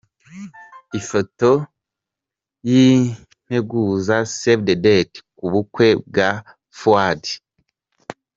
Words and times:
Ifoto 0.99 1.51
y'integuza 2.69 4.15
"Save 4.37 4.63
The 4.67 4.75
Date" 4.85 5.13
ku 5.37 5.45
bukwe 5.51 5.87
bwa 6.07 6.29
Fuade. 6.77 7.31